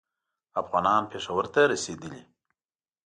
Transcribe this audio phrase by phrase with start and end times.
[0.61, 2.21] افغانان پېښور ته رسېدلي.